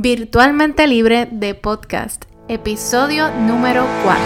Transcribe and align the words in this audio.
Virtualmente 0.00 0.86
Libre 0.86 1.26
de 1.28 1.56
Podcast, 1.56 2.26
episodio 2.46 3.32
número 3.32 3.84
4. 4.04 4.22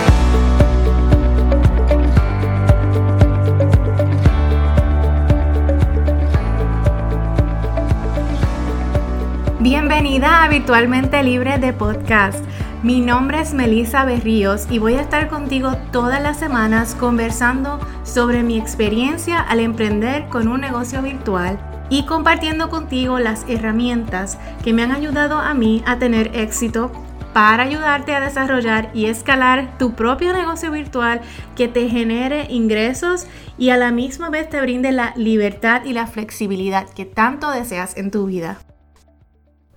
Bienvenida 9.61 10.45
a 10.45 10.49
Virtualmente 10.49 11.23
Libre 11.23 11.57
de 11.57 11.73
Podcast. 11.73 12.45
Mi 12.83 13.01
nombre 13.01 13.41
es 13.41 13.55
Melissa 13.55 14.05
Berríos 14.05 14.67
y 14.69 14.79
voy 14.79 14.97
a 14.97 15.01
estar 15.01 15.31
contigo 15.31 15.79
todas 15.91 16.23
las 16.23 16.39
semanas 16.39 16.95
conversando 16.95 17.81
sobre 18.05 18.43
mi 18.43 18.59
experiencia 18.59 19.41
al 19.41 19.59
emprender 19.61 20.29
con 20.29 20.49
un 20.49 20.61
negocio 20.61 21.01
virtual 21.01 21.72
y 21.93 22.05
compartiendo 22.05 22.71
contigo 22.71 23.19
las 23.19 23.45
herramientas 23.49 24.39
que 24.65 24.73
me 24.73 24.83
han 24.83 24.93
ayudado 24.93 25.39
a 25.39 25.53
mí 25.53 25.83
a 25.85 25.99
tener 25.99 26.35
éxito 26.35 26.91
para 27.35 27.65
ayudarte 27.65 28.15
a 28.15 28.21
desarrollar 28.21 28.91
y 28.95 29.07
escalar 29.07 29.77
tu 29.77 29.93
propio 29.93 30.33
negocio 30.33 30.71
virtual 30.71 31.21
que 31.55 31.69
te 31.69 31.91
genere 31.91 32.47
ingresos 32.49 33.27
y 33.59 33.69
a 33.69 33.77
la 33.77 33.93
misma 33.93 34.31
vez 34.31 34.49
te 34.49 34.63
brinde 34.63 34.91
la 34.91 35.13
libertad 35.17 35.85
y 35.85 35.93
la 35.93 36.07
flexibilidad 36.07 36.89
que 36.89 37.05
tanto 37.05 37.51
deseas 37.51 37.95
en 37.99 38.11
tu 38.11 38.25
vida. 38.25 38.57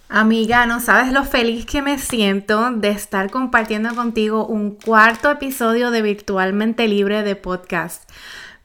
Amiga, 0.07 0.65
no 0.65 0.79
sabes 0.79 1.11
lo 1.11 1.25
feliz 1.25 1.65
que 1.65 1.81
me 1.81 1.97
siento 1.97 2.71
de 2.71 2.91
estar 2.91 3.29
compartiendo 3.29 3.93
contigo 3.93 4.45
un 4.45 4.71
cuarto 4.71 5.31
episodio 5.31 5.91
de 5.91 6.01
Virtualmente 6.01 6.87
Libre 6.87 7.23
de 7.23 7.35
Podcast. 7.35 8.09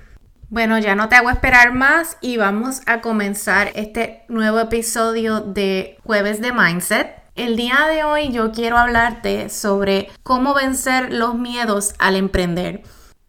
Bueno, 0.49 0.79
ya 0.79 0.95
no 0.95 1.11
te 1.11 1.17
hago 1.17 1.29
esperar 1.29 1.75
más 1.75 2.17
y 2.23 2.39
vamos 2.39 2.81
a 2.87 3.03
comenzar 3.03 3.71
este 3.75 4.25
nuevo 4.29 4.61
episodio 4.61 5.41
de 5.41 5.99
Jueves 6.05 6.41
de 6.41 6.53
Mindset. 6.53 7.09
El 7.37 7.57
día 7.57 7.87
de 7.91 8.03
hoy 8.03 8.33
yo 8.33 8.51
quiero 8.51 8.79
hablarte 8.79 9.51
sobre 9.51 10.09
cómo 10.23 10.55
vencer 10.55 11.13
los 11.13 11.35
miedos 11.35 11.93
al 11.99 12.17
emprender. 12.17 12.83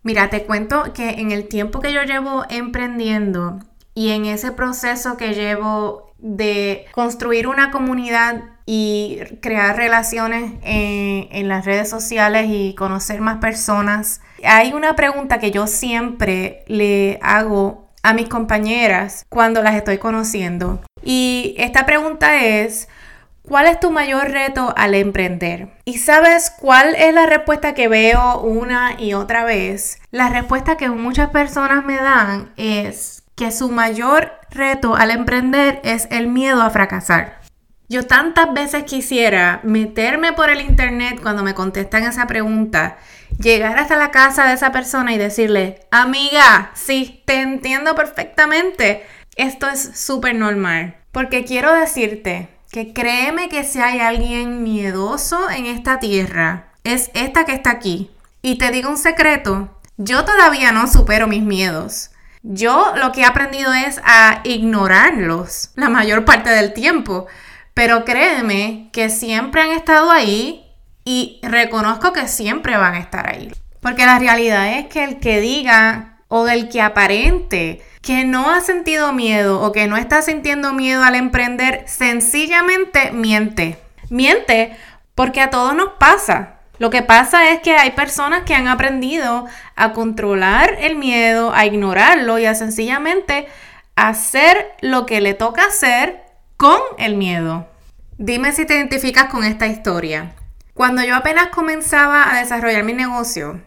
Mira, 0.06 0.30
te 0.30 0.44
cuento 0.44 0.94
que 0.94 1.10
en 1.20 1.32
el 1.32 1.48
tiempo 1.48 1.80
que 1.80 1.92
yo 1.92 2.04
llevo 2.04 2.44
emprendiendo 2.50 3.58
y 3.96 4.12
en 4.12 4.26
ese 4.26 4.52
proceso 4.52 5.18
que 5.18 5.34
llevo 5.34 6.14
de 6.20 6.86
construir 6.92 7.48
una 7.48 7.72
comunidad 7.72 8.44
y 8.68 9.18
crear 9.42 9.76
relaciones 9.76 10.54
en, 10.62 11.48
las 11.48 11.66
redes 11.66 11.90
sociales 11.90 12.46
y 12.52 12.76
conocer 12.76 13.20
más 13.20 13.38
personas, 13.38 14.22
hay 14.44 14.74
una 14.74 14.96
pregunta 14.96 15.40
que 15.40 15.50
yo 15.50 15.66
siempre 15.66 16.64
le 16.68 17.18
hago 17.24 17.90
a 18.04 18.14
mis 18.14 18.30
compañeras 18.30 19.26
cuando 19.28 19.64
las 19.64 19.74
estoy 19.74 19.98
conociendo. 19.98 20.82
Y 21.04 21.56
esta 21.58 21.88
pregunta 21.88 22.44
es, 22.46 22.90
¿Cuál 23.48 23.68
es 23.68 23.80
tu 23.80 23.92
mayor 23.92 24.32
reto 24.32 24.74
al 24.76 24.96
emprender? 24.96 25.70
¿Y 25.86 26.00
sabes 26.00 26.50
cuál 26.50 26.96
es 26.96 27.14
la 27.14 27.28
respuesta 27.28 27.76
que 27.76 27.88
veo 27.88 28.40
una 28.40 29.00
y 29.00 29.14
otra 29.14 29.44
vez? 29.44 30.02
La 30.10 30.30
respuesta 30.30 30.78
que 30.78 30.90
muchas 30.90 31.30
personas 31.30 31.86
me 31.86 31.96
dan 31.96 32.52
es 32.58 33.22
que 33.36 33.52
su 33.52 33.70
mayor 33.70 34.32
reto 34.50 34.96
al 34.96 35.12
emprender 35.12 35.80
es 35.84 36.08
el 36.10 36.26
miedo 36.26 36.64
a 36.64 36.72
fracasar. 36.72 37.42
Yo 37.88 38.08
tantas 38.08 38.52
veces 38.52 38.84
quisiera 38.86 39.60
meterme 39.62 40.34
por 40.34 40.50
el 40.50 40.62
internet 40.62 41.20
cuando 41.22 41.44
me 41.44 41.54
contestan 41.54 42.04
esa 42.04 42.26
pregunta 42.26 42.98
llegar 43.40 43.78
hasta 43.78 43.96
la 43.96 44.10
casa 44.10 44.48
de 44.48 44.54
esa 44.54 44.72
persona 44.72 45.14
y 45.14 45.20
decirle, 45.20 45.82
amiga, 45.92 46.72
sí, 46.74 47.22
te 47.26 47.42
entiendo 47.42 47.94
perfectamente. 47.94 49.06
Esto 49.36 49.70
es 49.70 50.00
súper 50.00 50.34
normal. 50.34 50.96
Porque 51.12 51.46
quiero 51.46 51.74
decirte 51.74 52.55
que 52.76 52.92
créeme 52.92 53.48
que 53.48 53.64
si 53.64 53.80
hay 53.80 54.02
alguien 54.02 54.62
miedoso 54.62 55.50
en 55.50 55.66
esta 55.66 55.98
tierra, 55.98 56.74
es 56.84 57.10
esta 57.14 57.46
que 57.46 57.54
está 57.54 57.72
aquí. 57.72 58.12
Y 58.42 58.58
te 58.58 58.70
digo 58.70 58.90
un 58.90 58.98
secreto, 58.98 59.80
yo 59.96 60.26
todavía 60.26 60.74
no 60.74 60.86
supero 60.92 61.26
mis 61.26 61.42
miedos. 61.42 62.10
Yo 62.44 62.92
lo 62.98 63.14
que 63.14 63.22
he 63.22 63.26
aprendido 63.26 63.74
es 63.74 64.02
a 64.04 64.42
ignorarlos 64.44 65.70
la 65.76 65.88
mayor 65.88 66.26
parte 66.26 66.50
del 66.50 66.74
tiempo. 66.74 67.28
Pero 67.74 68.04
créeme 68.04 68.90
que 68.92 69.10
siempre 69.10 69.62
han 69.62 69.72
estado 69.72 70.12
ahí 70.12 70.66
y 71.06 71.40
reconozco 71.44 72.12
que 72.12 72.28
siempre 72.28 72.76
van 72.76 72.96
a 72.96 73.00
estar 73.00 73.30
ahí. 73.30 73.54
Porque 73.80 74.06
la 74.06 74.20
realidad 74.20 74.80
es 74.80 74.88
que 74.88 75.06
el 75.06 75.22
que 75.22 75.40
diga 75.40 76.18
o 76.28 76.44
del 76.44 76.68
que 76.68 76.82
aparente 76.82 77.82
que 78.06 78.24
no 78.24 78.52
ha 78.52 78.62
sentido 78.62 79.12
miedo 79.14 79.60
o 79.62 79.72
que 79.72 79.88
no 79.88 79.98
está 79.98 80.22
sintiendo 80.22 80.74
miedo 80.74 81.04
al 81.04 81.16
emprender, 81.16 81.84
sencillamente 81.88 83.12
miente. 83.12 83.80
Miente 84.12 84.78
porque 85.16 85.42
a 85.42 85.50
todos 85.50 85.76
nos 85.76 85.94
pasa. 85.94 86.60
Lo 86.78 86.92
que 86.92 87.02
pasa 87.02 87.50
es 87.50 87.62
que 87.62 87.76
hay 87.76 87.92
personas 87.92 88.44
que 88.44 88.54
han 88.54 88.68
aprendido 88.68 89.48
a 89.76 89.94
controlar 89.94 90.78
el 90.82 90.98
miedo, 90.98 91.52
a 91.56 91.66
ignorarlo 91.66 92.38
y 92.38 92.46
a 92.46 92.54
sencillamente 92.54 93.48
hacer 93.96 94.74
lo 94.82 95.08
que 95.08 95.20
le 95.20 95.34
toca 95.34 95.66
hacer 95.66 96.22
con 96.58 96.80
el 97.00 97.16
miedo. 97.16 97.68
Dime 98.20 98.52
si 98.52 98.66
te 98.66 98.76
identificas 98.76 99.26
con 99.26 99.44
esta 99.44 99.66
historia. 99.66 100.36
Cuando 100.76 101.04
yo 101.04 101.16
apenas 101.16 101.48
comenzaba 101.48 102.32
a 102.32 102.38
desarrollar 102.38 102.84
mi 102.84 102.94
negocio, 102.94 103.62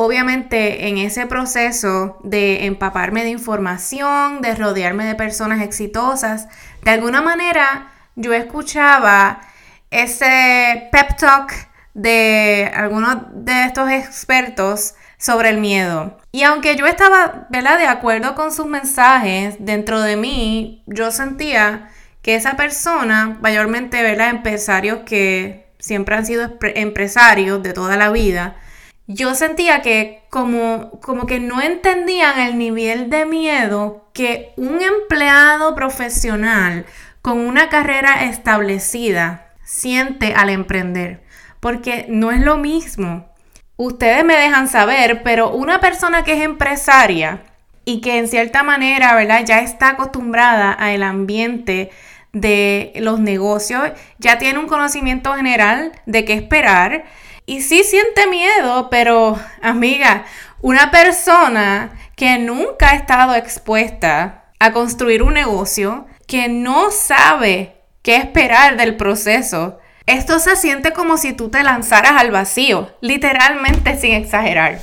obviamente 0.00 0.86
en 0.86 0.96
ese 0.96 1.26
proceso 1.26 2.18
de 2.22 2.66
empaparme 2.66 3.24
de 3.24 3.30
información, 3.30 4.40
de 4.42 4.54
rodearme 4.54 5.04
de 5.04 5.16
personas 5.16 5.60
exitosas, 5.60 6.46
de 6.84 6.92
alguna 6.92 7.20
manera 7.20 7.90
yo 8.14 8.32
escuchaba 8.32 9.40
ese 9.90 10.88
pep 10.92 11.16
talk 11.18 11.52
de 11.94 12.70
algunos 12.76 13.16
de 13.32 13.64
estos 13.64 13.90
expertos 13.90 14.94
sobre 15.16 15.48
el 15.48 15.58
miedo. 15.58 16.16
Y 16.30 16.44
aunque 16.44 16.76
yo 16.76 16.86
estaba, 16.86 17.48
de 17.50 17.86
acuerdo 17.88 18.36
con 18.36 18.52
sus 18.52 18.66
mensajes, 18.66 19.56
dentro 19.58 20.00
de 20.00 20.14
mí 20.14 20.84
yo 20.86 21.10
sentía 21.10 21.88
que 22.22 22.36
esa 22.36 22.56
persona, 22.56 23.36
mayormente, 23.40 24.00
¿verdad?, 24.04 24.30
empresarios 24.30 25.00
que 25.04 25.72
siempre 25.80 26.14
han 26.14 26.24
sido 26.24 26.56
empresarios 26.60 27.60
de 27.64 27.72
toda 27.72 27.96
la 27.96 28.10
vida, 28.10 28.54
yo 29.08 29.34
sentía 29.34 29.80
que 29.80 30.22
como, 30.28 31.00
como 31.00 31.26
que 31.26 31.40
no 31.40 31.62
entendían 31.62 32.38
el 32.40 32.58
nivel 32.58 33.08
de 33.08 33.24
miedo 33.24 34.04
que 34.12 34.52
un 34.56 34.82
empleado 34.82 35.74
profesional 35.74 36.84
con 37.22 37.38
una 37.38 37.70
carrera 37.70 38.24
establecida 38.24 39.46
siente 39.64 40.34
al 40.34 40.50
emprender. 40.50 41.22
Porque 41.58 42.04
no 42.08 42.30
es 42.30 42.40
lo 42.40 42.58
mismo. 42.58 43.26
Ustedes 43.76 44.24
me 44.26 44.36
dejan 44.36 44.68
saber, 44.68 45.22
pero 45.22 45.52
una 45.52 45.80
persona 45.80 46.22
que 46.22 46.34
es 46.34 46.42
empresaria 46.42 47.42
y 47.86 48.02
que 48.02 48.18
en 48.18 48.28
cierta 48.28 48.62
manera, 48.62 49.14
¿verdad? 49.14 49.42
Ya 49.46 49.60
está 49.60 49.90
acostumbrada 49.90 50.70
al 50.70 51.02
ambiente 51.02 51.90
de 52.34 52.92
los 52.96 53.20
negocios, 53.20 53.90
ya 54.18 54.36
tiene 54.36 54.58
un 54.58 54.66
conocimiento 54.66 55.32
general 55.32 55.92
de 56.04 56.26
qué 56.26 56.34
esperar 56.34 57.04
y 57.48 57.62
sí 57.62 57.82
siente 57.82 58.26
miedo, 58.26 58.90
pero 58.90 59.38
amiga, 59.62 60.26
una 60.60 60.90
persona 60.90 61.98
que 62.14 62.38
nunca 62.38 62.90
ha 62.90 62.94
estado 62.94 63.34
expuesta 63.34 64.52
a 64.60 64.72
construir 64.74 65.22
un 65.22 65.32
negocio, 65.32 66.06
que 66.26 66.50
no 66.50 66.90
sabe 66.90 67.80
qué 68.02 68.16
esperar 68.16 68.76
del 68.76 68.96
proceso, 68.96 69.78
esto 70.04 70.40
se 70.40 70.56
siente 70.56 70.92
como 70.92 71.16
si 71.16 71.32
tú 71.32 71.48
te 71.48 71.62
lanzaras 71.62 72.20
al 72.20 72.30
vacío, 72.30 72.90
literalmente 73.00 73.96
sin 73.96 74.12
exagerar. 74.12 74.80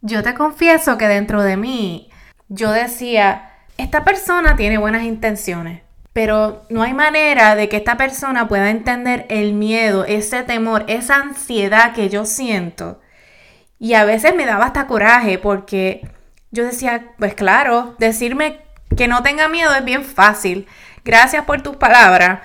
Yo 0.00 0.22
te 0.22 0.32
confieso 0.32 0.96
que 0.96 1.08
dentro 1.08 1.42
de 1.42 1.58
mí 1.58 2.10
yo 2.48 2.70
decía, 2.70 3.50
esta 3.76 4.02
persona 4.02 4.56
tiene 4.56 4.78
buenas 4.78 5.02
intenciones 5.02 5.82
pero 6.18 6.64
no 6.68 6.82
hay 6.82 6.94
manera 6.94 7.54
de 7.54 7.68
que 7.68 7.76
esta 7.76 7.96
persona 7.96 8.48
pueda 8.48 8.70
entender 8.70 9.24
el 9.28 9.52
miedo, 9.52 10.04
ese 10.04 10.42
temor, 10.42 10.84
esa 10.88 11.14
ansiedad 11.14 11.92
que 11.92 12.08
yo 12.08 12.26
siento. 12.26 13.00
Y 13.78 13.94
a 13.94 14.04
veces 14.04 14.34
me 14.34 14.44
daba 14.44 14.64
hasta 14.64 14.88
coraje 14.88 15.38
porque 15.38 16.10
yo 16.50 16.64
decía, 16.64 17.12
pues 17.20 17.34
claro, 17.34 17.94
decirme 18.00 18.62
que 18.96 19.06
no 19.06 19.22
tenga 19.22 19.46
miedo 19.46 19.72
es 19.72 19.84
bien 19.84 20.04
fácil. 20.04 20.66
Gracias 21.04 21.44
por 21.44 21.62
tus 21.62 21.76
palabras. 21.76 22.40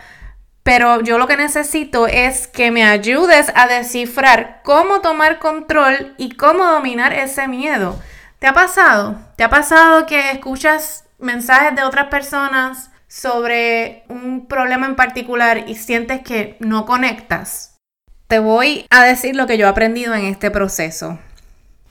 Pero 0.62 1.02
yo 1.02 1.18
lo 1.18 1.26
que 1.26 1.36
necesito 1.36 2.06
es 2.06 2.46
que 2.46 2.70
me 2.70 2.84
ayudes 2.84 3.52
a 3.56 3.66
descifrar 3.66 4.62
cómo 4.64 5.02
tomar 5.02 5.40
control 5.40 6.14
y 6.20 6.36
cómo 6.36 6.64
dominar 6.64 7.12
ese 7.12 7.48
miedo. 7.48 8.00
¿Te 8.38 8.46
ha 8.46 8.54
pasado? 8.54 9.18
¿Te 9.36 9.44
ha 9.44 9.50
pasado 9.50 10.06
que 10.06 10.30
escuchas 10.30 11.06
mensajes 11.18 11.76
de 11.76 11.82
otras 11.82 12.10
personas 12.10 12.92
sobre 13.14 14.06
un 14.10 14.48
problema 14.48 14.88
en 14.88 14.96
particular 14.96 15.66
y 15.68 15.76
sientes 15.76 16.22
que 16.22 16.58
no 16.60 16.88
conectas, 16.88 17.78
te 18.28 18.40
voy 18.40 18.88
a 18.90 19.04
decir 19.04 19.36
lo 19.36 19.46
que 19.46 19.60
yo 19.60 19.68
he 19.68 19.70
aprendido 19.70 20.16
en 20.16 20.26
este 20.26 20.50
proceso. 20.50 21.20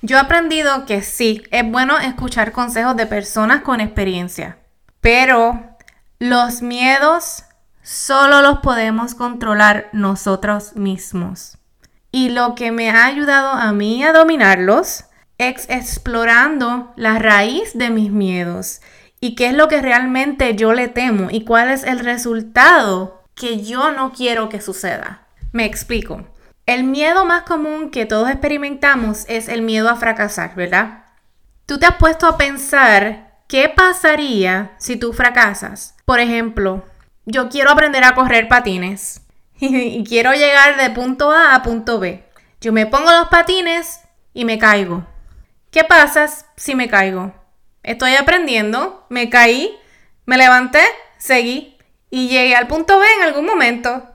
Yo 0.00 0.16
he 0.16 0.20
aprendido 0.20 0.84
que 0.84 1.00
sí, 1.00 1.44
es 1.52 1.64
bueno 1.64 1.96
escuchar 2.00 2.50
consejos 2.50 2.96
de 2.96 3.06
personas 3.06 3.62
con 3.62 3.80
experiencia, 3.80 4.58
pero 5.00 5.76
los 6.19 6.60
miedos 6.60 7.44
solo 7.82 8.42
los 8.42 8.58
podemos 8.58 9.14
controlar 9.14 9.90
nosotros 9.92 10.74
mismos. 10.74 11.56
Y 12.10 12.30
lo 12.30 12.56
que 12.56 12.72
me 12.72 12.90
ha 12.90 13.06
ayudado 13.06 13.50
a 13.52 13.72
mí 13.72 14.02
a 14.02 14.12
dominarlos 14.12 15.04
es 15.38 15.70
explorando 15.70 16.92
la 16.96 17.20
raíz 17.20 17.78
de 17.78 17.90
mis 17.90 18.10
miedos 18.10 18.80
y 19.22 19.36
qué 19.36 19.46
es 19.46 19.54
lo 19.54 19.69
que 19.69 19.80
realmente 19.80 20.56
yo 20.56 20.72
le 20.72 20.88
temo 20.88 21.28
y 21.30 21.44
cuál 21.44 21.70
es 21.70 21.84
el 21.84 22.00
resultado 22.00 23.22
que 23.36 23.62
yo 23.62 23.92
no 23.92 24.12
quiero 24.12 24.48
que 24.48 24.60
suceda. 24.60 25.28
Me 25.52 25.64
explico. 25.64 26.26
El 26.66 26.82
miedo 26.82 27.24
más 27.24 27.44
común 27.44 27.92
que 27.92 28.04
todos 28.04 28.28
experimentamos 28.28 29.24
es 29.28 29.46
el 29.46 29.62
miedo 29.62 29.88
a 29.88 29.94
fracasar, 29.94 30.56
¿verdad? 30.56 31.04
Tú 31.66 31.78
te 31.78 31.86
has 31.86 31.94
puesto 31.98 32.26
a 32.26 32.36
pensar 32.36 33.44
qué 33.46 33.69
pasaría 33.69 34.72
si 34.79 34.96
tú 34.96 35.12
fracasas. 35.12 35.94
Por 36.05 36.19
ejemplo, 36.19 36.84
yo 37.24 37.48
quiero 37.48 37.70
aprender 37.70 38.02
a 38.02 38.17
correr 38.17 38.48
patines 38.48 39.22
y 39.60 40.02
quiero 40.02 40.32
llegar 40.32 40.76
de 40.76 40.91
punto 40.91 41.31
A 41.31 41.55
a 41.55 41.62
punto 41.62 42.00
B. 42.00 42.24
Yo 42.60 42.72
me 42.72 42.86
pongo 42.86 43.12
los 43.12 43.29
patines 43.29 44.00
y 44.34 44.44
me 44.44 44.58
caigo. 44.58 45.06
¿Qué 45.70 45.84
pasa 45.84 46.26
si 46.56 46.74
me 46.74 46.88
caigo? 46.88 47.41
Estoy 47.82 48.15
aprendiendo, 48.15 49.06
me 49.08 49.29
caí, 49.29 49.77
me 50.24 50.36
levanté, 50.36 50.84
seguí 51.19 51.77
y 52.10 52.29
llegué 52.29 52.55
al 52.55 52.69
punto 52.69 52.98
B 52.98 53.06
en 53.17 53.22
algún 53.22 53.44
momento. 53.44 54.08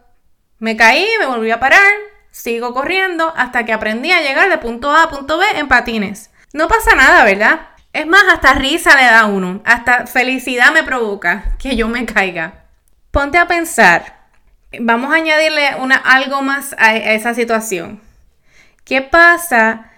Me 0.60 0.78
caí, 0.78 1.06
me 1.20 1.26
volví 1.26 1.52
a 1.52 1.60
parar, 1.60 1.92
sigo 2.32 2.74
corriendo 2.74 3.34
hasta 3.36 3.66
que 3.66 3.74
aprendí 3.74 4.12
a 4.12 4.22
llegar 4.22 4.50
de 4.50 4.58
punto 4.58 4.92
A 4.92 5.04
a 5.04 5.10
punto 5.10 5.38
B 5.38 5.46
en 5.56 5.68
patines. 5.68 6.30
No 6.54 6.68
pasa 6.68 6.96
nada, 6.96 7.26
¿verdad? 7.26 7.70
Es 7.92 8.08
más, 8.08 8.24
hasta 8.32 8.54
risa 8.54 8.96
le 8.96 9.04
da 9.04 9.22
a 9.22 9.26
uno, 9.26 9.62
hasta 9.66 10.08
felicidad 10.08 10.72
me 10.72 10.84
provoca 10.84 11.56
que 11.60 11.76
yo 11.76 11.90
me 11.90 12.06
caiga. 12.06 12.66
Ponte 13.12 13.38
a 13.38 13.48
pensar, 13.48 14.30
vamos 14.80 15.12
a 15.12 15.18
añadirle 15.18 15.76
una, 15.80 15.96
algo 15.96 16.42
más 16.42 16.74
a 16.78 16.96
esa 16.96 17.34
situación. 17.34 18.02
¿Qué 18.86 19.02
pasa 19.02 19.92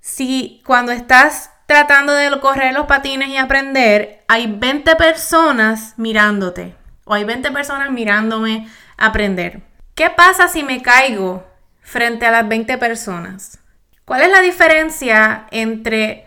si 0.00 0.62
cuando 0.66 0.92
estás 0.92 1.50
tratando 1.74 2.12
de 2.14 2.30
correr 2.38 2.72
los 2.72 2.86
patines 2.86 3.30
y 3.30 3.36
aprender, 3.36 4.22
hay 4.28 4.46
20 4.46 4.94
personas 4.94 5.94
mirándote 5.96 6.76
o 7.04 7.14
hay 7.14 7.24
20 7.24 7.50
personas 7.50 7.90
mirándome 7.90 8.68
aprender. 8.96 9.60
¿Qué 9.96 10.08
pasa 10.08 10.46
si 10.46 10.62
me 10.62 10.82
caigo 10.82 11.44
frente 11.80 12.26
a 12.26 12.30
las 12.30 12.46
20 12.46 12.78
personas? 12.78 13.58
¿Cuál 14.04 14.22
es 14.22 14.30
la 14.30 14.40
diferencia 14.40 15.48
entre 15.50 16.26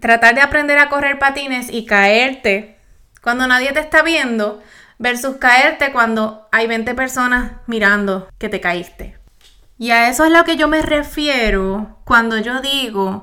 tratar 0.00 0.34
de 0.34 0.40
aprender 0.40 0.78
a 0.78 0.88
correr 0.88 1.20
patines 1.20 1.70
y 1.70 1.86
caerte 1.86 2.76
cuando 3.22 3.46
nadie 3.46 3.72
te 3.72 3.78
está 3.78 4.02
viendo 4.02 4.60
versus 4.98 5.36
caerte 5.36 5.92
cuando 5.92 6.48
hay 6.50 6.66
20 6.66 6.96
personas 6.96 7.52
mirando 7.68 8.28
que 8.38 8.48
te 8.48 8.60
caíste? 8.60 9.16
Y 9.78 9.92
a 9.92 10.08
eso 10.08 10.24
es 10.24 10.32
lo 10.32 10.42
que 10.42 10.56
yo 10.56 10.66
me 10.66 10.82
refiero 10.82 12.00
cuando 12.04 12.38
yo 12.38 12.60
digo 12.60 13.22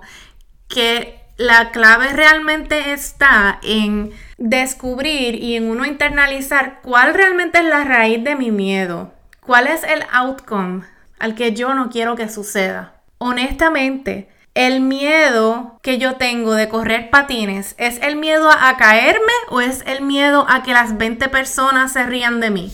que 0.69 1.16
la 1.37 1.71
clave 1.71 2.09
realmente 2.13 2.93
está 2.93 3.59
en 3.61 4.11
descubrir 4.37 5.35
y 5.35 5.55
en 5.55 5.69
uno 5.69 5.85
internalizar 5.85 6.81
cuál 6.81 7.13
realmente 7.13 7.59
es 7.59 7.65
la 7.65 7.83
raíz 7.83 8.23
de 8.23 8.35
mi 8.35 8.51
miedo, 8.51 9.13
cuál 9.39 9.67
es 9.67 9.83
el 9.83 10.03
outcome 10.11 10.83
al 11.19 11.35
que 11.35 11.53
yo 11.53 11.73
no 11.75 11.89
quiero 11.89 12.15
que 12.15 12.27
suceda. 12.27 12.95
Honestamente, 13.19 14.29
el 14.55 14.81
miedo 14.81 15.79
que 15.83 15.99
yo 15.99 16.15
tengo 16.15 16.53
de 16.53 16.69
correr 16.69 17.11
patines, 17.11 17.75
¿es 17.77 17.99
el 18.01 18.15
miedo 18.15 18.49
a 18.51 18.75
caerme 18.77 19.33
o 19.49 19.61
es 19.61 19.83
el 19.85 20.01
miedo 20.01 20.47
a 20.49 20.63
que 20.63 20.73
las 20.73 20.97
20 20.97 21.29
personas 21.29 21.93
se 21.93 22.03
rían 22.03 22.39
de 22.39 22.49
mí? 22.49 22.73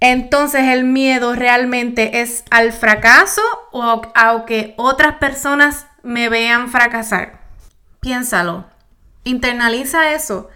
Entonces 0.00 0.62
el 0.64 0.84
miedo 0.84 1.34
realmente 1.34 2.20
es 2.20 2.44
al 2.50 2.72
fracaso 2.72 3.42
o 3.70 4.02
a 4.14 4.44
que 4.46 4.74
otras 4.78 5.16
personas 5.16 5.86
me 6.02 6.28
vean 6.28 6.70
fracasar. 6.70 7.40
Piénsalo, 8.00 8.66
internaliza 9.24 10.12
eso, 10.12 10.48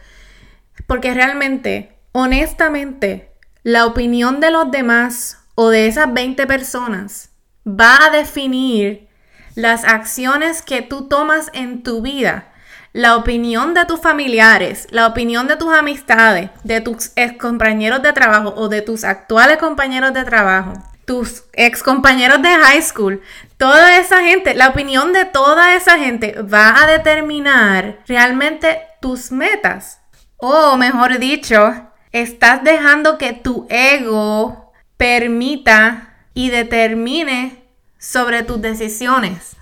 porque 0.87 1.15
realmente, 1.15 1.97
honestamente, 2.13 3.33
la 3.63 3.87
opinión 3.87 4.41
de 4.41 4.51
los 4.51 4.71
demás 4.71 5.39
o 5.55 5.71
de 5.71 5.87
esas 5.87 6.13
20 6.13 6.47
personas 6.47 7.31
va 7.67 8.05
a 8.05 8.11
definir 8.11 9.09
las 9.55 9.85
acciones 9.85 10.63
que 10.63 10.83
tú 10.83 11.09
tomas 11.09 11.51
en 11.53 11.83
tu 11.83 12.03
vida, 12.03 12.53
la 12.93 13.17
opinión 13.17 13.75
de 13.75 13.85
tus 13.87 14.01
familiares, 14.01 14.87
la 14.91 15.07
opinión 15.07 15.49
de 15.49 15.57
tus 15.57 15.73
amistades, 15.73 16.51
de 16.63 16.81
tus 16.81 17.13
ex 17.17 17.39
compañeros 17.39 18.03
de 18.03 18.13
trabajo 18.13 18.53
o 18.57 18.69
de 18.69 18.83
tus 18.83 19.05
actuales 19.05 19.59
compañeros 19.59 20.13
de 20.13 20.25
trabajo, 20.25 20.75
tus 21.05 21.45
ex 21.53 21.83
compañeros 21.83 22.43
de 22.43 22.49
high 22.49 22.83
school, 22.83 23.21
toda 23.57 23.99
esa 23.99 24.23
gente, 24.23 24.55
la 24.55 24.69
opinión 24.69 25.13
de 25.13 25.25
toda 25.25 25.75
esa 25.75 25.99
gente 25.99 26.41
va 26.43 26.83
a 26.83 26.87
determinar 26.87 27.99
realmente 28.07 28.81
tus 29.01 29.31
metas. 29.31 30.01
O 30.37 30.77
mejor 30.77 31.19
dicho, 31.19 31.91
estás 32.13 32.63
dejando 32.63 33.19
que 33.19 33.33
tu 33.33 33.67
ego 33.71 34.73
permita 34.97 36.15
y 36.35 36.51
determine 36.51 37.65
sobre 37.99 38.43
tus 38.43 38.61
decisiones. 38.61 39.57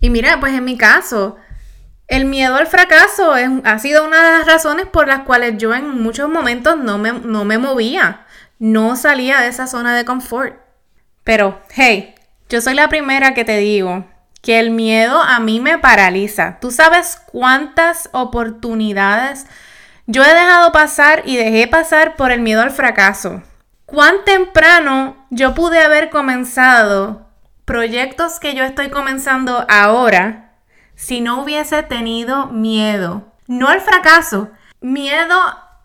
Y 0.00 0.10
mira, 0.10 0.40
pues 0.40 0.54
en 0.54 0.64
mi 0.64 0.76
caso, 0.76 1.36
el 2.06 2.26
miedo 2.26 2.56
al 2.56 2.66
fracaso 2.66 3.34
ha 3.64 3.78
sido 3.78 4.04
una 4.04 4.22
de 4.22 4.38
las 4.38 4.46
razones 4.46 4.86
por 4.86 5.08
las 5.08 5.20
cuales 5.20 5.56
yo 5.58 5.74
en 5.74 6.02
muchos 6.02 6.28
momentos 6.28 6.76
no 6.76 6.98
me, 6.98 7.12
no 7.12 7.44
me 7.44 7.58
movía, 7.58 8.26
no 8.58 8.96
salía 8.96 9.40
de 9.40 9.48
esa 9.48 9.66
zona 9.66 9.96
de 9.96 10.04
confort. 10.04 10.56
Pero, 11.24 11.62
hey, 11.70 12.13
yo 12.48 12.60
soy 12.60 12.74
la 12.74 12.88
primera 12.88 13.34
que 13.34 13.44
te 13.44 13.58
digo 13.58 14.04
que 14.44 14.60
el 14.60 14.70
miedo 14.70 15.22
a 15.22 15.40
mí 15.40 15.58
me 15.58 15.78
paraliza. 15.78 16.58
¿Tú 16.60 16.70
sabes 16.70 17.18
cuántas 17.32 18.10
oportunidades 18.12 19.46
yo 20.06 20.22
he 20.22 20.34
dejado 20.34 20.70
pasar 20.70 21.22
y 21.24 21.36
dejé 21.36 21.66
pasar 21.66 22.14
por 22.16 22.30
el 22.30 22.40
miedo 22.40 22.60
al 22.60 22.70
fracaso? 22.70 23.42
¿Cuán 23.86 24.24
temprano 24.26 25.16
yo 25.30 25.54
pude 25.54 25.80
haber 25.80 26.10
comenzado 26.10 27.26
proyectos 27.64 28.38
que 28.38 28.54
yo 28.54 28.64
estoy 28.64 28.90
comenzando 28.90 29.64
ahora 29.68 30.52
si 30.94 31.22
no 31.22 31.42
hubiese 31.42 31.82
tenido 31.82 32.46
miedo? 32.48 33.32
No 33.46 33.68
al 33.68 33.80
fracaso, 33.80 34.50
miedo 34.80 35.38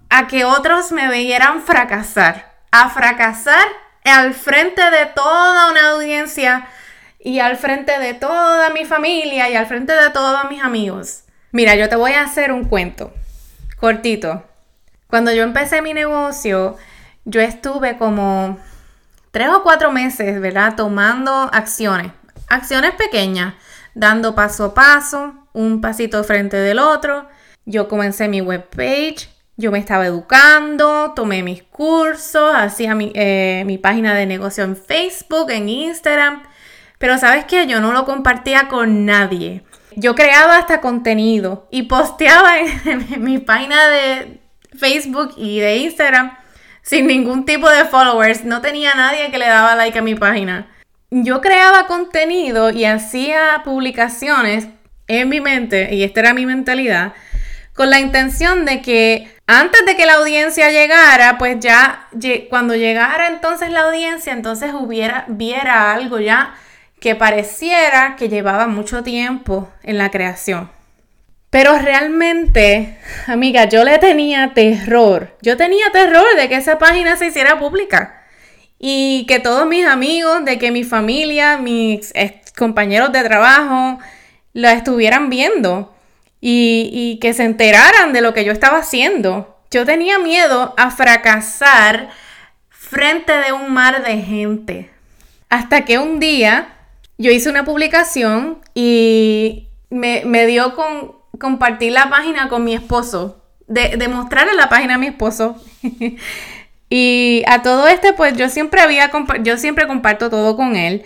a 0.10 0.28
que 0.28 0.44
otros 0.44 0.92
me 0.92 1.10
vieran 1.10 1.62
fracasar, 1.62 2.58
a 2.72 2.90
fracasar 2.90 3.66
al 4.10 4.34
frente 4.34 4.82
de 4.82 5.06
toda 5.16 5.72
una 5.72 5.92
audiencia 5.92 6.68
y 7.20 7.40
al 7.40 7.58
frente 7.58 7.98
de 8.00 8.14
toda 8.14 8.70
mi 8.70 8.86
familia 8.86 9.50
y 9.50 9.56
al 9.56 9.66
frente 9.66 9.94
de 9.94 10.10
todos 10.10 10.50
mis 10.50 10.62
amigos. 10.62 11.24
Mira, 11.52 11.76
yo 11.76 11.90
te 11.90 11.96
voy 11.96 12.14
a 12.14 12.24
hacer 12.24 12.52
un 12.52 12.66
cuento 12.66 13.14
cortito. 13.80 14.44
Cuando 15.08 15.32
yo 15.32 15.44
empecé 15.44 15.82
mi 15.82 15.94
negocio, 15.94 16.78
yo 17.26 17.42
estuve 17.42 17.98
como 17.98 18.60
tres 19.32 19.50
o 19.50 19.64
cuatro 19.64 19.92
meses, 19.92 20.40
¿verdad? 20.40 20.76
Tomando 20.76 21.32
acciones, 21.52 22.12
acciones 22.48 22.92
pequeñas, 22.92 23.56
dando 23.96 24.36
paso 24.36 24.66
a 24.66 24.74
paso, 24.74 25.34
un 25.54 25.82
pasito 25.82 26.24
frente 26.24 26.58
del 26.58 26.80
otro. 26.80 27.28
Yo 27.66 27.88
comencé 27.88 28.28
mi 28.28 28.42
webpage, 28.42 29.30
yo 29.60 29.72
me 29.74 29.80
estaba 29.80 30.06
educando, 30.06 31.12
tomé 31.16 31.44
mis 31.44 31.64
cursos, 31.64 32.56
hacía 32.56 32.96
mi, 32.96 33.12
eh, 33.14 33.64
mi 33.66 33.78
página 33.78 34.16
de 34.16 34.26
negocio 34.26 34.64
en 34.64 34.78
Facebook, 34.78 35.52
en 35.52 35.68
Instagram. 35.68 36.44
Pero 36.98 37.18
sabes 37.18 37.44
qué, 37.44 37.68
yo 37.68 37.82
no 37.82 37.92
lo 37.92 38.06
compartía 38.06 38.70
con 38.70 39.06
nadie. 39.06 39.64
Yo 39.98 40.16
creaba 40.16 40.58
hasta 40.58 40.80
contenido 40.80 41.68
y 41.72 41.84
posteaba 41.84 42.58
en 42.86 43.22
mi 43.22 43.40
página 43.40 43.90
de 43.90 44.40
Facebook 44.78 45.34
y 45.36 45.60
de 45.60 45.76
Instagram 45.76 46.38
sin 46.82 47.08
ningún 47.08 47.44
tipo 47.44 47.70
de 47.70 47.84
followers. 47.84 48.46
No 48.46 48.62
tenía 48.62 48.96
nadie 48.96 49.30
que 49.30 49.40
le 49.40 49.48
daba 49.48 49.76
like 49.76 50.00
a 50.00 50.02
mi 50.02 50.16
página. 50.16 50.70
Yo 51.12 51.42
creaba 51.42 51.86
contenido 51.86 52.70
y 52.70 52.86
hacía 52.86 53.62
publicaciones 53.66 54.70
en 55.08 55.28
mi 55.28 55.42
mente, 55.42 55.94
y 55.94 56.04
esta 56.04 56.22
era 56.22 56.34
mi 56.34 56.46
mentalidad, 56.46 57.14
con 57.74 57.90
la 57.90 58.00
intención 58.00 58.64
de 58.64 58.82
que 58.82 59.39
antes 59.52 59.84
de 59.84 59.96
que 59.96 60.06
la 60.06 60.14
audiencia 60.14 60.70
llegara, 60.70 61.40
pues 61.40 61.60
ya 61.60 62.08
cuando 62.52 62.76
llegara 62.76 63.30
entonces 63.30 63.72
la 63.72 63.82
audiencia, 63.82 64.32
entonces 64.32 64.76
hubiera, 64.80 65.26
viera 65.28 65.92
algo 65.92 66.20
ya 66.20 66.54
que 67.00 67.16
pareciera 67.16 68.16
que 68.16 68.30
llevaba 68.30 68.68
mucho 68.68 69.02
tiempo 69.02 69.68
en 69.82 69.98
la 69.98 70.12
creación. 70.12 70.70
Pero 71.50 71.80
realmente, 71.80 73.00
amiga, 73.26 73.66
yo 73.66 73.84
le 73.84 73.98
tenía 73.98 74.54
terror. 74.54 75.36
Yo 75.42 75.58
tenía 75.58 75.92
terror 75.92 76.28
de 76.38 76.48
que 76.48 76.58
esa 76.58 76.78
página 76.78 77.18
se 77.18 77.26
hiciera 77.26 77.58
pública. 77.58 78.22
Y 78.78 79.26
que 79.28 79.40
todos 79.40 79.66
mis 79.66 79.88
amigos, 79.88 80.46
de 80.46 80.60
que 80.60 80.70
mi 80.70 80.84
familia, 80.84 81.58
mis 81.58 82.14
compañeros 82.56 83.12
de 83.12 83.24
trabajo, 83.24 83.98
la 84.54 84.74
estuvieran 84.74 85.32
viendo. 85.32 85.92
Y, 86.42 87.18
que 87.22 87.34
se 87.34 87.44
enteraran 87.44 88.14
de 88.14 88.22
lo 88.22 88.34
que 88.34 88.46
yo 88.46 88.52
estaba 88.52 88.80
haciendo. 88.80 89.58
Yo 89.72 89.86
tenía 89.86 90.20
miedo 90.20 90.74
a 90.78 90.90
fracasar 90.90 92.10
frente 92.70 93.34
de 93.34 93.52
un 93.52 93.74
mar 93.74 94.04
de 94.04 94.18
gente. 94.22 94.90
Hasta 95.50 95.86
que 95.86 96.00
un 96.00 96.20
día 96.20 96.70
yo 97.18 97.32
hice 97.32 97.50
una 97.50 97.66
publicación 97.66 98.60
y 98.74 99.68
me, 99.90 100.46
dio 100.48 100.76
con 100.76 101.14
compartir 101.38 101.92
la 101.92 102.10
página 102.10 102.50
con 102.50 102.64
mi 102.64 102.74
esposo, 102.74 103.44
de, 103.68 104.08
mostrarle 104.08 104.54
la 104.54 104.70
página 104.70 104.96
a 104.96 104.98
mi 104.98 105.08
esposo. 105.08 105.62
y 106.90 107.44
a 107.48 107.62
todo 107.62 107.88
este, 107.88 108.14
pues 108.14 108.36
yo 108.38 108.50
siempre 108.50 108.82
había, 108.82 109.12
yo 109.44 109.58
siempre 109.58 109.88
comparto 109.88 110.30
todo 110.30 110.56
con 110.56 110.76
él, 110.76 111.04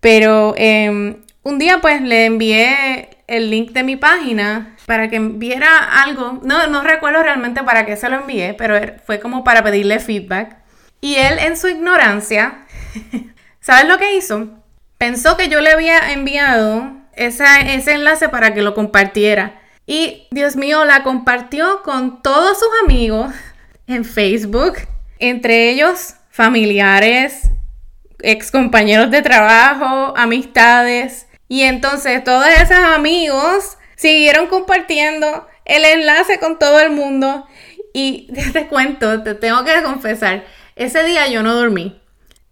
pero 0.00 0.54
em, 0.56 1.22
un 1.42 1.58
día 1.58 1.80
pues 1.80 2.02
le 2.02 2.26
envié 2.26 3.08
el 3.26 3.50
link 3.50 3.70
de 3.70 3.82
mi 3.82 3.96
página 3.96 4.71
para 4.86 5.08
que 5.08 5.18
viera 5.18 6.02
algo, 6.02 6.40
no, 6.42 6.66
no 6.66 6.82
recuerdo 6.82 7.22
realmente 7.22 7.62
para 7.62 7.86
qué 7.86 7.96
se 7.96 8.08
lo 8.08 8.16
envié, 8.16 8.54
pero 8.54 8.78
fue 9.04 9.20
como 9.20 9.44
para 9.44 9.62
pedirle 9.62 10.00
feedback. 10.00 10.56
Y 11.00 11.16
él 11.16 11.38
en 11.38 11.56
su 11.56 11.68
ignorancia, 11.68 12.66
¿sabes 13.60 13.86
lo 13.86 13.98
que 13.98 14.16
hizo? 14.16 14.48
Pensó 14.98 15.36
que 15.36 15.48
yo 15.48 15.60
le 15.60 15.72
había 15.72 16.12
enviado 16.12 16.92
ese 17.14 17.92
enlace 17.92 18.28
para 18.28 18.54
que 18.54 18.62
lo 18.62 18.74
compartiera. 18.74 19.60
Y 19.86 20.28
Dios 20.30 20.56
mío, 20.56 20.84
la 20.84 21.02
compartió 21.02 21.82
con 21.82 22.22
todos 22.22 22.58
sus 22.58 22.68
amigos 22.84 23.32
en 23.86 24.04
Facebook, 24.04 24.74
entre 25.18 25.70
ellos 25.70 26.14
familiares, 26.30 27.50
ex 28.20 28.50
compañeros 28.50 29.10
de 29.10 29.22
trabajo, 29.22 30.14
amistades. 30.16 31.26
Y 31.48 31.62
entonces 31.62 32.24
todos 32.24 32.46
esos 32.48 32.78
amigos 32.78 33.76
siguieron 34.02 34.48
compartiendo 34.48 35.46
el 35.64 35.84
enlace 35.84 36.40
con 36.40 36.58
todo 36.58 36.80
el 36.80 36.90
mundo. 36.90 37.46
Y 37.94 38.28
te 38.52 38.66
cuento, 38.66 39.22
te 39.22 39.34
tengo 39.34 39.64
que 39.64 39.82
confesar, 39.82 40.44
ese 40.74 41.04
día 41.04 41.28
yo 41.28 41.42
no 41.42 41.54
dormí. 41.54 42.02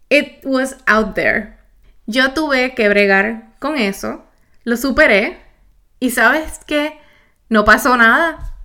It 0.09 0.39
was 0.43 0.77
out 0.85 1.13
there. 1.13 1.57
Yo 2.05 2.33
tuve 2.33 2.73
que 2.73 2.89
bregar 2.89 3.49
con 3.59 3.77
eso, 3.77 4.23
lo 4.63 4.77
superé. 4.77 5.39
Y 5.99 6.11
sabes 6.11 6.61
qué? 6.65 6.99
No 7.49 7.65
pasó 7.65 7.95
nada. 7.97 8.55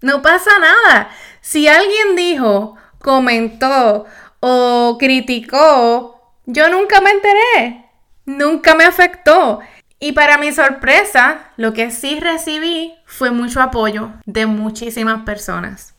No 0.00 0.22
pasa 0.22 0.50
nada. 0.60 1.10
Si 1.40 1.66
alguien 1.66 2.14
dijo, 2.14 2.76
comentó 3.00 4.06
o 4.40 4.96
criticó, 4.98 6.34
yo 6.46 6.68
nunca 6.68 7.00
me 7.00 7.10
enteré. 7.10 7.84
Nunca 8.24 8.74
me 8.74 8.84
afectó. 8.84 9.60
Y 10.00 10.12
para 10.12 10.38
mi 10.38 10.52
sorpresa, 10.52 11.50
lo 11.56 11.72
que 11.72 11.90
sí 11.90 12.20
recibí 12.20 12.94
fue 13.04 13.30
mucho 13.30 13.60
apoyo 13.60 14.12
de 14.26 14.46
muchísimas 14.46 15.22
personas. 15.24 15.94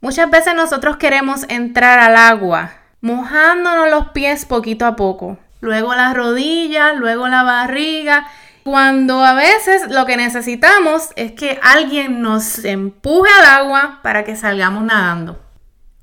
Muchas 0.00 0.30
veces 0.30 0.54
nosotros 0.54 0.96
queremos 0.96 1.44
entrar 1.48 1.98
al 1.98 2.16
agua, 2.16 2.72
mojándonos 3.00 3.90
los 3.90 4.08
pies 4.08 4.46
poquito 4.46 4.86
a 4.86 4.96
poco, 4.96 5.38
luego 5.60 5.94
las 5.94 6.14
rodillas, 6.14 6.96
luego 6.96 7.28
la 7.28 7.42
barriga 7.42 8.26
cuando 8.64 9.24
a 9.24 9.34
veces 9.34 9.90
lo 9.90 10.06
que 10.06 10.16
necesitamos 10.16 11.10
es 11.16 11.32
que 11.32 11.58
alguien 11.62 12.22
nos 12.22 12.64
empuje 12.64 13.30
al 13.40 13.46
agua 13.46 13.98
para 14.02 14.24
que 14.24 14.36
salgamos 14.36 14.84
nadando. 14.84 15.40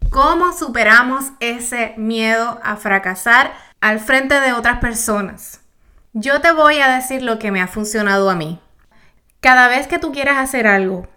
¿Cómo 0.10 0.52
superamos 0.52 1.26
ese 1.40 1.94
miedo 1.98 2.60
a 2.64 2.76
fracasar 2.76 3.54
al 3.80 4.00
frente 4.00 4.40
de 4.42 4.54
otras 4.54 4.80
personas? 4.80 5.59
Yo 6.22 6.42
te 6.42 6.52
voy 6.52 6.80
a 6.80 6.90
decir 6.90 7.22
lo 7.22 7.40
que 7.40 7.50
me 7.50 7.62
ha 7.62 7.68
funcionado 7.70 8.30
a 8.30 8.36
mí. 8.36 8.60
Cada 9.40 9.70
vez 9.70 9.88
que 9.88 10.00
tú 10.00 10.12
quieras 10.12 10.38
hacer 10.38 10.68
algo 10.68 11.08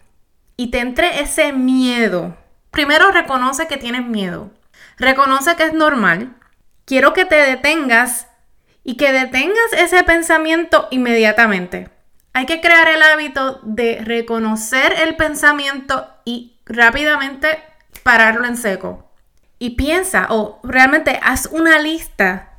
y 0.56 0.70
te 0.70 0.78
entre 0.78 1.22
ese 1.22 1.52
miedo, 1.52 2.36
primero 2.70 3.10
reconoce 3.10 3.66
que 3.66 3.78
tienes 3.78 4.06
miedo. 4.06 4.52
Reconoce 4.98 5.56
que 5.56 5.64
es 5.64 5.72
normal. 5.72 6.36
Quiero 6.84 7.14
que 7.14 7.24
te 7.24 7.34
detengas 7.34 8.28
y 8.84 8.96
que 8.96 9.10
detengas 9.10 9.72
ese 9.76 10.04
pensamiento 10.04 10.86
inmediatamente. 10.92 11.90
Hay 12.32 12.46
que 12.46 12.60
crear 12.60 12.86
el 12.86 13.02
hábito 13.02 13.58
de 13.64 14.02
reconocer 14.04 14.94
el 15.02 15.16
pensamiento 15.16 16.06
y 16.24 16.60
rápidamente 16.64 17.58
pararlo 18.04 18.46
en 18.46 18.56
seco. 18.56 19.10
Y 19.58 19.70
piensa 19.70 20.28
o 20.30 20.60
realmente 20.62 21.18
haz 21.24 21.46
una 21.46 21.80
lista 21.80 22.51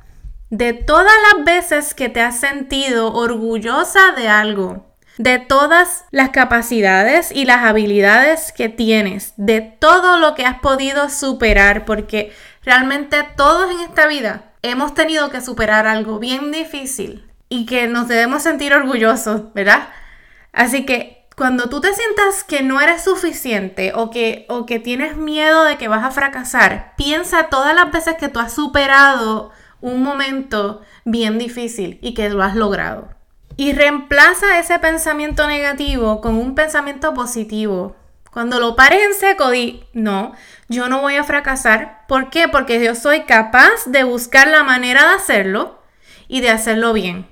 de 0.56 0.72
todas 0.72 1.12
las 1.32 1.44
veces 1.44 1.94
que 1.94 2.08
te 2.08 2.20
has 2.20 2.38
sentido 2.38 3.12
orgullosa 3.12 4.12
de 4.12 4.28
algo, 4.28 4.86
de 5.18 5.40
todas 5.40 6.04
las 6.12 6.30
capacidades 6.30 7.32
y 7.32 7.44
las 7.44 7.64
habilidades 7.64 8.52
que 8.52 8.68
tienes, 8.68 9.32
de 9.36 9.62
todo 9.62 10.16
lo 10.18 10.36
que 10.36 10.46
has 10.46 10.60
podido 10.60 11.10
superar, 11.10 11.84
porque 11.84 12.32
realmente 12.62 13.26
todos 13.36 13.68
en 13.72 13.80
esta 13.80 14.06
vida 14.06 14.52
hemos 14.62 14.94
tenido 14.94 15.28
que 15.28 15.40
superar 15.40 15.88
algo 15.88 16.20
bien 16.20 16.52
difícil 16.52 17.28
y 17.48 17.66
que 17.66 17.88
nos 17.88 18.06
debemos 18.06 18.44
sentir 18.44 18.74
orgullosos, 18.74 19.52
¿verdad? 19.54 19.88
Así 20.52 20.86
que 20.86 21.26
cuando 21.34 21.68
tú 21.68 21.80
te 21.80 21.92
sientas 21.92 22.44
que 22.44 22.62
no 22.62 22.80
eres 22.80 23.02
suficiente 23.02 23.90
o 23.92 24.08
que, 24.08 24.46
o 24.48 24.66
que 24.66 24.78
tienes 24.78 25.16
miedo 25.16 25.64
de 25.64 25.78
que 25.78 25.88
vas 25.88 26.04
a 26.04 26.12
fracasar, 26.12 26.94
piensa 26.96 27.48
todas 27.48 27.74
las 27.74 27.90
veces 27.90 28.14
que 28.20 28.28
tú 28.28 28.38
has 28.38 28.52
superado 28.52 29.50
un 29.84 30.02
momento 30.02 30.80
bien 31.04 31.38
difícil 31.38 31.98
y 32.00 32.14
que 32.14 32.30
lo 32.30 32.42
has 32.42 32.56
logrado. 32.56 33.10
Y 33.56 33.74
reemplaza 33.74 34.58
ese 34.58 34.78
pensamiento 34.78 35.46
negativo 35.46 36.22
con 36.22 36.36
un 36.36 36.54
pensamiento 36.54 37.12
positivo. 37.12 37.94
Cuando 38.32 38.58
lo 38.60 38.76
pares 38.76 39.02
en 39.04 39.14
seco, 39.14 39.50
di, 39.50 39.84
no, 39.92 40.32
yo 40.68 40.88
no 40.88 41.02
voy 41.02 41.16
a 41.16 41.24
fracasar. 41.24 42.06
¿Por 42.08 42.30
qué? 42.30 42.48
Porque 42.48 42.82
yo 42.82 42.94
soy 42.94 43.24
capaz 43.24 43.84
de 43.84 44.04
buscar 44.04 44.48
la 44.48 44.64
manera 44.64 45.06
de 45.06 45.14
hacerlo 45.16 45.78
y 46.28 46.40
de 46.40 46.48
hacerlo 46.48 46.94
bien. 46.94 47.28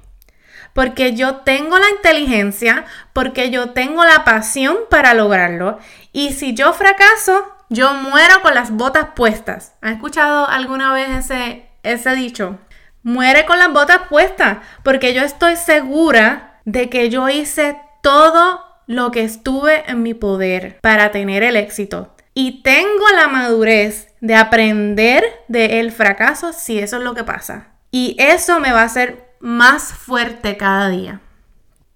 Porque 0.74 1.14
yo 1.14 1.36
tengo 1.36 1.78
la 1.78 1.88
inteligencia, 1.88 2.84
porque 3.14 3.50
yo 3.50 3.70
tengo 3.70 4.04
la 4.04 4.24
pasión 4.24 4.76
para 4.90 5.14
lograrlo. 5.14 5.78
Y 6.12 6.32
si 6.34 6.52
yo 6.52 6.74
fracaso, 6.74 7.46
yo 7.70 7.94
muero 7.94 8.42
con 8.42 8.54
las 8.54 8.70
botas 8.70 9.08
puestas. 9.16 9.72
¿Has 9.80 9.92
escuchado 9.92 10.46
alguna 10.46 10.92
vez 10.92 11.08
ese, 11.10 11.71
ese 11.82 12.14
dicho? 12.14 12.58
Muere 13.02 13.44
con 13.46 13.58
las 13.58 13.72
botas 13.72 14.02
puestas, 14.08 14.58
porque 14.82 15.14
yo 15.14 15.22
estoy 15.22 15.56
segura 15.56 16.60
de 16.64 16.88
que 16.88 17.10
yo 17.10 17.28
hice 17.28 17.76
todo 18.02 18.60
lo 18.86 19.10
que 19.10 19.24
estuve 19.24 19.90
en 19.90 20.02
mi 20.02 20.14
poder 20.14 20.78
para 20.80 21.10
tener 21.10 21.42
el 21.42 21.56
éxito. 21.56 22.14
Y 22.34 22.62
tengo 22.62 23.04
la 23.14 23.28
madurez 23.28 24.08
de 24.20 24.36
aprender 24.36 25.24
del 25.48 25.92
fracaso 25.92 26.52
si 26.52 26.78
eso 26.78 26.96
es 26.96 27.02
lo 27.02 27.14
que 27.14 27.24
pasa. 27.24 27.68
Y 27.90 28.16
eso 28.18 28.60
me 28.60 28.72
va 28.72 28.82
a 28.82 28.86
hacer 28.86 29.34
más 29.40 29.92
fuerte 29.92 30.56
cada 30.56 30.88
día. 30.88 31.20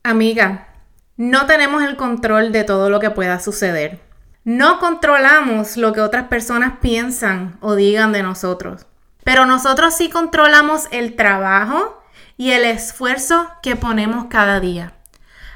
Amiga, 0.02 0.69
no 1.16 1.47
tenemos 1.47 1.83
el 1.83 1.97
control 1.97 2.52
de 2.52 2.64
todo 2.64 2.90
lo 2.90 3.00
que 3.00 3.11
pueda 3.11 3.40
suceder. 3.40 4.00
No 4.45 4.78
controlamos 4.78 5.76
lo 5.76 5.93
que 5.93 6.00
otras 6.00 6.28
personas 6.28 6.75
piensan 6.81 7.57
o 7.61 7.75
digan 7.75 8.12
de 8.12 8.23
nosotros. 8.23 8.87
Pero 9.26 9.45
nosotros 9.45 9.92
sí 9.92 10.09
controlamos 10.09 10.87
el 10.92 11.16
trabajo 11.16 12.00
y 12.37 12.52
el 12.52 12.64
esfuerzo 12.64 13.50
que 13.61 13.75
ponemos 13.75 14.26
cada 14.26 14.61
día. 14.61 14.92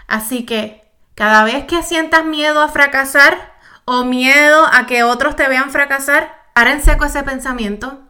Así 0.08 0.44
que 0.44 0.90
cada 1.14 1.44
vez 1.44 1.66
que 1.66 1.84
sientas 1.84 2.24
miedo 2.24 2.62
a 2.62 2.68
fracasar 2.68 3.54
o 3.84 4.02
miedo 4.02 4.66
a 4.72 4.86
que 4.86 5.04
otros 5.04 5.36
te 5.36 5.46
vean 5.46 5.70
fracasar, 5.70 6.34
para 6.52 6.72
en 6.72 6.82
seco 6.82 7.04
ese 7.04 7.22
pensamiento. 7.22 8.00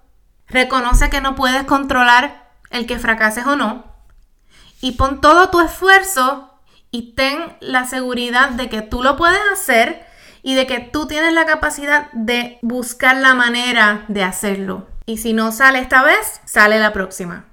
Reconoce 0.48 1.10
que 1.10 1.20
no 1.20 1.34
puedes 1.34 1.64
controlar 1.64 2.48
el 2.70 2.86
que 2.86 2.98
fracases 2.98 3.44
o 3.46 3.54
no. 3.54 3.84
Y 4.80 4.92
pon 4.92 5.20
todo 5.20 5.50
tu 5.50 5.60
esfuerzo 5.60 6.58
y 6.90 7.12
ten 7.12 7.38
la 7.60 7.84
seguridad 7.84 8.48
de 8.48 8.70
que 8.70 8.80
tú 8.80 9.02
lo 9.02 9.18
puedes 9.18 9.42
hacer 9.52 10.06
y 10.42 10.54
de 10.54 10.66
que 10.66 10.80
tú 10.80 11.06
tienes 11.06 11.34
la 11.34 11.44
capacidad 11.44 12.10
de 12.12 12.58
buscar 12.62 13.18
la 13.18 13.34
manera 13.34 14.06
de 14.08 14.24
hacerlo. 14.24 14.88
Y 15.10 15.16
si 15.16 15.32
no 15.32 15.50
sale 15.50 15.80
esta 15.80 16.04
vez, 16.04 16.40
sale 16.44 16.78
la 16.78 16.92
próxima. 16.92 17.44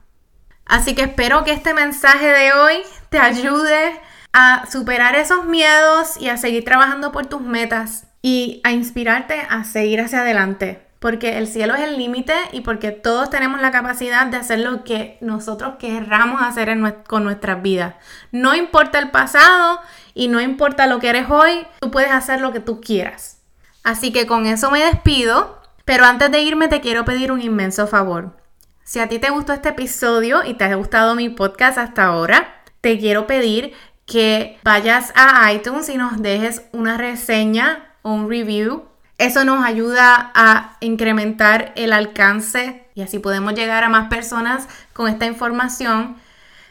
Así 0.67 0.93
que 0.93 1.02
espero 1.02 1.43
que 1.43 1.54
este 1.54 1.74
mensaje 1.74 2.28
de 2.28 2.54
hoy 2.54 2.84
te 3.10 3.17
ayude 3.17 4.00
a 4.32 4.67
superar 4.72 5.15
esos 5.15 5.46
miedos 5.46 6.17
y 6.20 6.30
a 6.30 6.38
seguir 6.38 6.63
trabajando 6.63 7.12
por 7.12 7.26
tus 7.26 7.41
metas 7.41 8.06
y 8.22 8.62
a 8.63 8.74
inspirarte 8.74 9.41
a 9.50 9.63
seguir 9.63 10.02
hacia 10.02 10.22
adelante. 10.22 10.86
Porque 11.00 11.39
el 11.39 11.48
cielo 11.48 11.74
es 11.74 11.82
el 11.82 11.98
límite 11.98 12.36
y 12.52 12.62
porque 12.62 12.91
todos 12.91 13.32
tenemos 13.32 13.60
la 13.60 13.72
capacidad 13.72 14.28
de 14.28 14.38
hacer 14.38 14.60
lo 14.60 14.84
que 14.84 15.17
nosotros 15.22 15.78
querramos 15.80 16.43
hacer 16.43 16.70
con 17.08 17.24
nuestras 17.24 17.63
vidas. 17.63 17.96
No 18.32 18.54
importa 18.54 19.00
el 19.00 19.10
pasado 19.10 19.80
y 20.13 20.28
no 20.28 20.41
importa 20.41 20.86
lo 20.86 21.00
que 21.00 21.10
eres 21.10 21.28
hoy, 21.28 21.65
tú 21.80 21.89
puedes 21.89 22.12
hacer 22.12 22.39
lo 22.39 22.54
que 22.54 22.60
tú 22.60 22.82
quieras. 22.82 23.41
Así 23.84 24.12
que 24.12 24.28
con 24.28 24.46
eso 24.46 24.70
me 24.70 24.84
despido, 24.84 25.57
pero 25.88 26.04
antes 26.04 26.30
de 26.30 26.41
irme 26.41 26.67
te 26.67 26.82
quiero 26.82 27.06
pedir 27.06 27.32
un 27.32 27.41
inmenso 27.41 27.88
favor. 27.88 28.36
Si 28.84 29.00
a 29.00 29.08
ti 29.08 29.19
te 29.19 29.30
gustó 29.30 29.54
este 29.54 29.69
episodio 29.69 30.43
y 30.43 30.56
te 30.56 30.65
ha 30.65 30.76
gustado 30.76 31.15
mi 31.15 31.30
podcast 31.30 31.78
hasta 31.78 32.04
ahora, 32.04 32.62
te 32.82 33.00
quiero 33.00 33.26
pedir 33.26 33.73
que 34.06 34.60
vayas 34.65 35.13
a 35.15 35.50
iTunes 35.54 35.88
y 35.88 35.95
nos 35.95 36.21
dejes 36.21 36.63
una 36.73 36.97
reseña 36.97 37.95
o 38.02 38.12
un 38.12 38.30
review. 38.30 38.84
Eso 39.17 39.45
nos 39.45 39.63
ayuda 39.63 40.34
a 40.36 40.76
incrementar 40.82 41.71
el 41.78 41.93
alcance 41.93 42.86
y 42.93 43.02
así 43.02 43.19
podemos 43.19 43.54
llegar 43.54 43.86
a 43.86 43.89
más 43.89 44.10
personas 44.10 44.67
con 44.91 45.08
esta 45.08 45.26
información. 45.26 46.17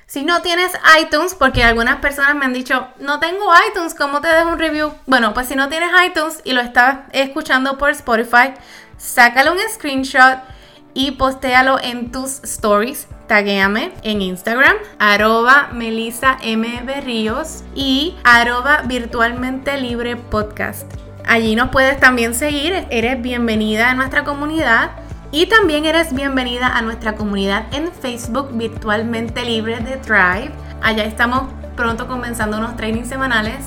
Si 0.09 0.25
no 0.25 0.41
tienes 0.41 0.71
iTunes, 1.01 1.35
porque 1.35 1.65
algunas 1.65 1.97
personas 1.97 2.37
me 2.37 2.45
han 2.45 2.53
dicho, 2.53 2.87
no 3.01 3.19
tengo 3.19 3.51
iTunes, 3.69 3.93
¿cómo 3.93 4.21
te 4.21 4.29
dejo 4.29 4.51
un 4.51 4.59
review? 4.59 4.93
Bueno, 5.07 5.35
pues 5.35 5.49
si 5.49 5.57
no 5.57 5.69
tienes 5.69 5.91
iTunes 6.07 6.41
y 6.45 6.53
lo 6.53 6.61
estás 6.61 6.99
escuchando 7.11 7.77
por 7.77 7.91
Spotify, 7.91 8.55
sácale 8.99 9.51
un 9.51 9.59
screenshot 9.73 10.39
y 10.95 11.13
postéalo 11.13 11.79
en 11.81 12.11
tus 12.11 12.43
stories. 12.43 13.07
Taguéame 13.27 13.93
en 14.03 14.23
Instagram, 14.23 14.77
arroba 14.99 15.69
Melissa 15.73 16.39
M. 16.43 16.83
Berríos 16.85 17.65
y 17.75 18.15
arroba 18.25 18.83
virtualmente 18.83 19.79
libre 19.81 20.17
podcast. 20.17 20.91
Allí 21.27 21.57
nos 21.57 21.71
puedes 21.71 21.99
también 21.99 22.35
seguir, 22.35 22.87
eres 22.89 23.21
bienvenida 23.21 23.91
a 23.91 23.95
nuestra 23.95 24.23
comunidad 24.23 24.93
y 25.33 25.47
también 25.47 25.85
eres 25.85 26.15
bienvenida 26.15 26.69
a 26.69 26.83
nuestra 26.83 27.17
comunidad 27.17 27.67
en 27.75 27.93
Facebook 27.93 28.51
virtualmente 28.53 29.45
libre 29.45 29.81
de 29.81 29.97
Thrive. 29.97 30.53
Allá 30.83 31.05
estamos 31.05 31.53
pronto 31.77 32.07
comenzando 32.07 32.59
unos 32.59 32.77
trainings 32.77 33.09
semanales 33.09 33.67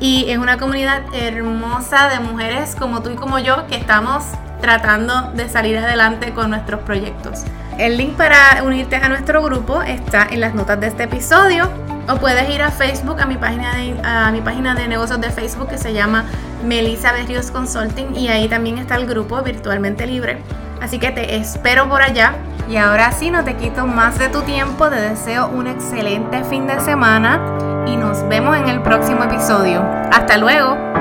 y 0.00 0.26
es 0.28 0.36
una 0.36 0.58
comunidad 0.58 1.02
hermosa 1.14 2.08
de 2.08 2.20
mujeres 2.20 2.76
como 2.78 3.02
tú 3.02 3.10
y 3.10 3.14
como 3.14 3.38
yo 3.38 3.66
que 3.68 3.76
estamos 3.76 4.24
tratando 4.62 5.30
de 5.34 5.50
salir 5.50 5.76
adelante 5.76 6.32
con 6.32 6.48
nuestros 6.48 6.80
proyectos. 6.80 7.44
El 7.78 7.98
link 7.98 8.16
para 8.16 8.62
unirte 8.64 8.96
a 8.96 9.08
nuestro 9.10 9.42
grupo 9.42 9.82
está 9.82 10.26
en 10.30 10.40
las 10.40 10.54
notas 10.54 10.80
de 10.80 10.86
este 10.86 11.02
episodio 11.02 11.68
o 12.08 12.16
puedes 12.16 12.48
ir 12.48 12.62
a 12.62 12.70
Facebook, 12.70 13.20
a 13.20 13.26
mi 13.26 13.36
página 13.36 13.74
de, 13.74 13.94
a 14.02 14.30
mi 14.30 14.40
página 14.40 14.74
de 14.74 14.88
negocios 14.88 15.20
de 15.20 15.30
Facebook 15.30 15.68
que 15.68 15.78
se 15.78 15.92
llama 15.92 16.24
Melissa 16.64 17.12
Berrios 17.12 17.50
Consulting 17.50 18.16
y 18.16 18.28
ahí 18.28 18.48
también 18.48 18.78
está 18.78 18.96
el 18.96 19.06
grupo 19.06 19.42
virtualmente 19.42 20.06
libre. 20.06 20.38
Así 20.80 20.98
que 20.98 21.10
te 21.10 21.36
espero 21.36 21.88
por 21.88 22.02
allá. 22.02 22.34
Y 22.68 22.76
ahora 22.76 23.12
sí, 23.12 23.30
no 23.30 23.44
te 23.44 23.56
quito 23.56 23.86
más 23.86 24.18
de 24.18 24.28
tu 24.28 24.42
tiempo, 24.42 24.88
te 24.88 24.96
deseo 24.96 25.48
un 25.48 25.66
excelente 25.66 26.44
fin 26.44 26.66
de 26.66 26.80
semana 26.80 27.40
y 27.86 27.96
nos 27.96 28.26
vemos 28.28 28.56
en 28.56 28.68
el 28.68 28.82
próximo 28.82 29.24
episodio. 29.24 29.82
Hasta 30.10 30.36
luego. 30.38 30.91